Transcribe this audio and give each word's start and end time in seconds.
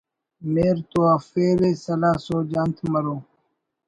مہر 0.53 0.77
تو 0.91 0.99
افیرے 1.15 1.69
سلاہ 1.83 2.15
سوج 2.25 2.51
انت 2.61 2.77
مرو 2.91 3.15